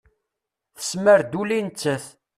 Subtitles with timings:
[0.77, 2.05] Tesmar-d ula i nettat.